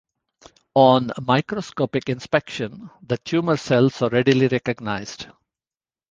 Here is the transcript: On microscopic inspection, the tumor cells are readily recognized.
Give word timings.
On 0.73 1.11
microscopic 1.21 2.09
inspection, 2.09 2.89
the 3.03 3.19
tumor 3.19 3.55
cells 3.55 4.01
are 4.01 4.09
readily 4.09 4.47
recognized. 4.47 5.27